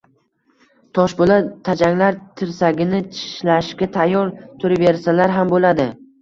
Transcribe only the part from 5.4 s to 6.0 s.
boʻladi